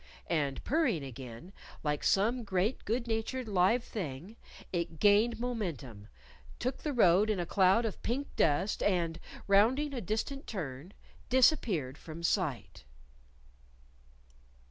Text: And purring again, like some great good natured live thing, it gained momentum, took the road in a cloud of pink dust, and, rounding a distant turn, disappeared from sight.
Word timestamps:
And 0.31 0.63
purring 0.63 1.03
again, 1.03 1.53
like 1.83 2.03
some 2.03 2.43
great 2.43 2.85
good 2.85 3.05
natured 3.05 3.47
live 3.47 3.83
thing, 3.83 4.35
it 4.73 4.97
gained 4.99 5.39
momentum, 5.39 6.07
took 6.57 6.77
the 6.79 6.91
road 6.91 7.29
in 7.29 7.39
a 7.39 7.45
cloud 7.45 7.85
of 7.85 8.01
pink 8.01 8.35
dust, 8.35 8.81
and, 8.81 9.19
rounding 9.45 9.93
a 9.93 10.01
distant 10.01 10.47
turn, 10.47 10.93
disappeared 11.29 11.99
from 11.99 12.23
sight. 12.23 12.83